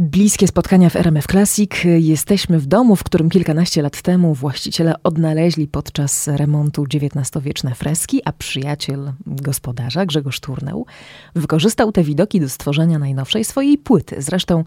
Bliskie 0.00 0.48
spotkania 0.48 0.90
w 0.90 0.96
RMF 0.96 1.26
Classic. 1.26 1.70
Jesteśmy 1.84 2.58
w 2.58 2.66
domu, 2.66 2.96
w 2.96 3.04
którym 3.04 3.30
kilkanaście 3.30 3.82
lat 3.82 4.02
temu 4.02 4.34
właściciele 4.34 4.94
odnaleźli 5.02 5.68
podczas 5.68 6.28
remontu 6.28 6.84
XIX-wieczne 6.94 7.74
freski, 7.74 8.20
a 8.24 8.32
przyjaciel 8.32 9.12
gospodarza, 9.26 10.06
Grzegorz 10.06 10.40
Turneu, 10.40 10.86
wykorzystał 11.34 11.92
te 11.92 12.02
widoki 12.02 12.40
do 12.40 12.48
stworzenia 12.48 12.98
najnowszej 12.98 13.44
swojej 13.44 13.78
płyty. 13.78 14.16
Zresztą 14.22 14.64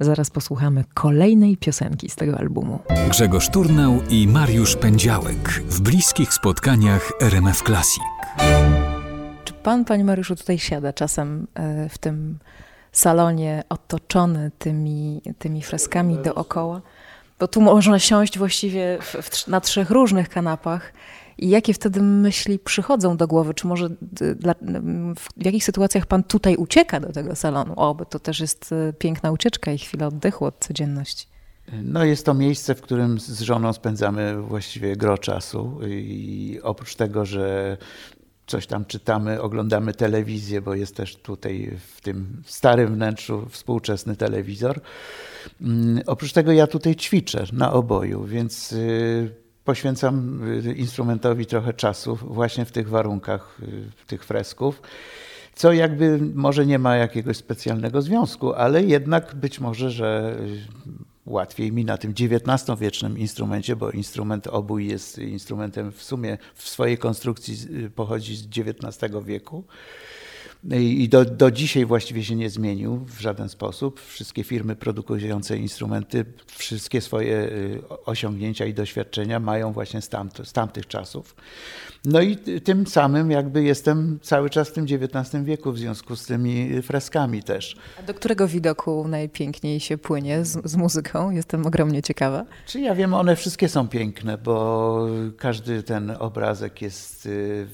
zaraz 0.00 0.30
posłuchamy 0.30 0.84
kolejnej 0.94 1.56
piosenki 1.56 2.08
z 2.08 2.16
tego 2.16 2.38
albumu. 2.38 2.78
Grzegorz 3.10 3.50
Turneu 3.50 4.02
i 4.10 4.28
Mariusz 4.28 4.76
Pędziałek 4.76 5.62
w 5.68 5.80
bliskich 5.80 6.34
spotkaniach 6.34 7.12
RMF 7.20 7.62
Classic. 7.62 8.04
Czy 9.44 9.52
pan, 9.52 9.84
panie 9.84 10.04
Mariuszu, 10.04 10.36
tutaj 10.36 10.58
siada 10.58 10.92
czasem 10.92 11.46
e, 11.54 11.88
w 11.88 11.98
tym 11.98 12.38
salonie 12.92 13.64
otoczony 13.68 14.50
tymi, 14.58 15.22
tymi 15.38 15.62
freskami 15.62 16.18
dookoła, 16.18 16.80
bo 17.38 17.48
tu 17.48 17.60
można 17.60 17.98
siąść 17.98 18.38
właściwie 18.38 18.98
w, 19.00 19.14
w, 19.22 19.48
na 19.48 19.60
trzech 19.60 19.90
różnych 19.90 20.28
kanapach. 20.28 20.92
I 21.38 21.48
jakie 21.48 21.74
wtedy 21.74 22.02
myśli 22.02 22.58
przychodzą 22.58 23.16
do 23.16 23.26
głowy? 23.26 23.54
Czy 23.54 23.66
może 23.66 23.88
dla, 24.36 24.54
w 25.16 25.44
jakich 25.44 25.64
sytuacjach 25.64 26.06
pan 26.06 26.24
tutaj 26.24 26.56
ucieka 26.56 27.00
do 27.00 27.12
tego 27.12 27.36
salonu? 27.36 27.72
O, 27.76 27.94
bo 27.94 28.04
to 28.04 28.18
też 28.18 28.40
jest 28.40 28.72
e, 28.72 28.92
piękna 28.92 29.30
ucieczka 29.30 29.72
i 29.72 29.78
chwila 29.78 30.06
oddechu 30.06 30.44
od 30.44 30.58
codzienności. 30.58 31.26
No 31.82 32.04
jest 32.04 32.26
to 32.26 32.34
miejsce, 32.34 32.74
w 32.74 32.80
którym 32.80 33.20
z 33.20 33.40
żoną 33.40 33.72
spędzamy 33.72 34.42
właściwie 34.42 34.96
gro 34.96 35.18
czasu 35.18 35.80
i 35.86 36.60
oprócz 36.62 36.94
tego, 36.94 37.26
że 37.26 37.76
coś 38.50 38.66
tam 38.66 38.84
czytamy, 38.84 39.42
oglądamy 39.42 39.94
telewizję, 39.94 40.60
bo 40.60 40.74
jest 40.74 40.96
też 40.96 41.16
tutaj 41.16 41.78
w 41.86 42.00
tym 42.00 42.42
starym 42.46 42.94
wnętrzu 42.94 43.46
współczesny 43.50 44.16
telewizor. 44.16 44.80
Mm, 45.60 46.00
oprócz 46.06 46.32
tego 46.32 46.52
ja 46.52 46.66
tutaj 46.66 46.96
ćwiczę 46.96 47.44
na 47.52 47.72
oboju, 47.72 48.24
więc 48.24 48.72
y, 48.72 49.34
poświęcam 49.64 50.42
y, 50.66 50.74
instrumentowi 50.74 51.46
trochę 51.46 51.74
czasu 51.74 52.16
właśnie 52.16 52.64
w 52.64 52.72
tych 52.72 52.88
warunkach 52.88 53.58
y, 53.62 54.06
tych 54.06 54.24
fresków. 54.24 54.82
Co 55.54 55.72
jakby 55.72 56.18
może 56.34 56.66
nie 56.66 56.78
ma 56.78 56.96
jakiegoś 56.96 57.36
specjalnego 57.36 58.02
związku, 58.02 58.52
ale 58.52 58.82
jednak 58.82 59.34
być 59.34 59.60
może, 59.60 59.90
że 59.90 60.36
łatwiej 61.30 61.72
mi 61.72 61.84
na 61.84 61.98
tym 61.98 62.12
XIX-wiecznym 62.12 63.18
instrumencie, 63.18 63.76
bo 63.76 63.90
instrument 63.90 64.46
obój 64.46 64.86
jest 64.86 65.18
instrumentem 65.18 65.92
w 65.92 66.02
sumie 66.02 66.38
w 66.54 66.68
swojej 66.68 66.98
konstrukcji 66.98 67.56
pochodzi 67.94 68.36
z 68.36 68.46
XIX 68.46 69.12
wieku 69.24 69.64
i 70.68 71.08
do, 71.08 71.24
do 71.24 71.50
dzisiaj 71.50 71.86
właściwie 71.86 72.24
się 72.24 72.36
nie 72.36 72.50
zmienił 72.50 73.04
w 73.04 73.20
żaden 73.20 73.48
sposób. 73.48 74.00
Wszystkie 74.00 74.44
firmy 74.44 74.76
produkujące 74.76 75.56
instrumenty, 75.56 76.24
wszystkie 76.46 77.00
swoje 77.00 77.36
y, 77.36 77.82
osiągnięcia 78.04 78.66
i 78.66 78.74
doświadczenia 78.74 79.40
mają 79.40 79.72
właśnie 79.72 80.02
z, 80.02 80.08
tamt, 80.08 80.38
z 80.44 80.52
tamtych 80.52 80.86
czasów. 80.86 81.36
No 82.04 82.20
i 82.20 82.36
tym 82.36 82.86
samym 82.86 83.30
jakby 83.30 83.62
jestem 83.62 84.18
cały 84.22 84.50
czas 84.50 84.68
w 84.68 84.72
tym 84.72 84.86
XIX 84.90 85.44
wieku 85.44 85.72
w 85.72 85.78
związku 85.78 86.16
z 86.16 86.26
tymi 86.26 86.82
freskami 86.82 87.42
też. 87.42 87.76
A 87.98 88.02
do 88.02 88.14
którego 88.14 88.48
widoku 88.48 89.08
najpiękniej 89.08 89.80
się 89.80 89.98
płynie 89.98 90.44
z, 90.44 90.70
z 90.70 90.76
muzyką? 90.76 91.30
Jestem 91.30 91.66
ogromnie 91.66 92.02
ciekawa. 92.02 92.44
Czy 92.66 92.80
ja 92.80 92.94
wiem, 92.94 93.14
one 93.14 93.36
wszystkie 93.36 93.68
są 93.68 93.88
piękne, 93.88 94.38
bo 94.38 95.06
każdy 95.38 95.82
ten 95.82 96.10
obrazek 96.18 96.82
jest 96.82 97.26
y, 97.26 97.66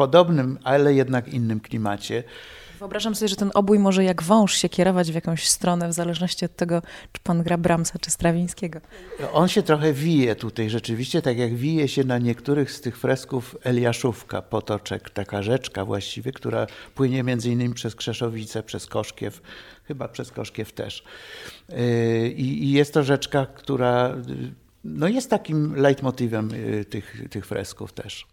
podobnym, 0.00 0.58
ale 0.64 0.94
jednak 0.94 1.28
innym 1.28 1.60
klimacie. 1.60 2.24
Wyobrażam 2.78 3.14
sobie, 3.14 3.28
że 3.28 3.36
ten 3.36 3.50
obój 3.54 3.78
może 3.78 4.04
jak 4.04 4.22
wąż 4.22 4.54
się 4.54 4.68
kierować 4.68 5.12
w 5.12 5.14
jakąś 5.14 5.48
stronę, 5.48 5.88
w 5.88 5.92
zależności 5.92 6.44
od 6.44 6.56
tego, 6.56 6.82
czy 7.12 7.20
pan 7.22 7.42
gra 7.42 7.58
Brahmsa, 7.58 7.98
czy 7.98 8.10
Strawińskiego. 8.10 8.80
On 9.32 9.48
się 9.48 9.62
trochę 9.62 9.92
wije 9.92 10.36
tutaj 10.36 10.70
rzeczywiście, 10.70 11.22
tak 11.22 11.38
jak 11.38 11.54
wije 11.54 11.88
się 11.88 12.04
na 12.04 12.18
niektórych 12.18 12.72
z 12.72 12.80
tych 12.80 12.98
fresków 12.98 13.56
Eliaszówka, 13.64 14.42
potoczek, 14.42 15.10
taka 15.10 15.42
rzeczka 15.42 15.84
właściwie, 15.84 16.32
która 16.32 16.66
płynie 16.94 17.22
między 17.22 17.50
innymi 17.50 17.74
przez 17.74 17.94
Krzeszowice, 17.94 18.62
przez 18.62 18.86
Koszkiew, 18.86 19.42
chyba 19.84 20.08
przez 20.08 20.30
Koszkiew 20.30 20.72
też. 20.72 21.04
Yy, 21.68 22.28
I 22.30 22.70
jest 22.72 22.94
to 22.94 23.02
rzeczka, 23.02 23.46
która 23.46 24.16
no 24.84 25.08
jest 25.08 25.30
takim 25.30 25.74
leitmotywem 25.76 26.50
yy, 26.50 26.84
tych, 26.84 27.22
tych 27.30 27.46
fresków 27.46 27.92
też. 27.92 28.26